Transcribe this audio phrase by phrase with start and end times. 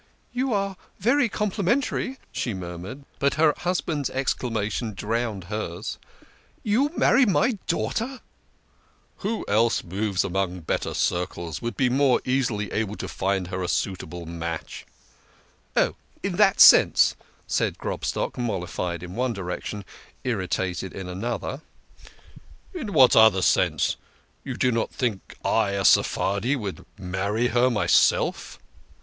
[0.33, 5.99] "You are very complimentary," she murmured, but her husband's exclamation drowned hers,"
[6.63, 8.19] You marry my daughter!""
[9.17, 13.67] Who else moves among better circles would be more easily able to find her a
[13.67, 14.87] suitable match?""
[15.77, 15.93] Oh,
[16.23, 17.15] in that sense,"
[17.45, 19.85] said Grobstock, mollified in one direction,
[20.23, 21.61] irritated in another.
[22.73, 23.97] "In what other sense?
[24.43, 28.57] You do not think I, a Sephardi, would marry her myself